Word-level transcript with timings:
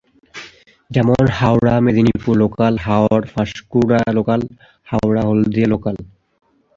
যেমন- 0.91 1.31
Howrah-Medinipur 1.31 2.33
local, 2.37 2.73
Howrah-Panskura 2.77 3.99
local, 4.13 4.41
Howrah-Haldia 4.87 5.67
local. 5.67 5.95